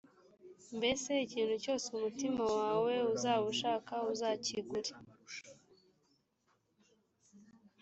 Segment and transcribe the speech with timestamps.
[0.77, 4.91] mbese ikintu cyose umutima wawe uzaba ushaka uzakigure.